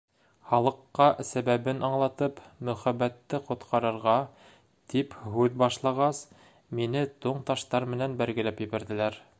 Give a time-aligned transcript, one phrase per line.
[0.51, 4.17] Халыҡҡа сәбәбен аңлатып, Мөхәббәтте ҡотҡарырға,
[4.95, 6.23] тип һүҙ башлағас,
[6.81, 9.25] мине туң таштар менән бәргеләп ебәрҙеләр.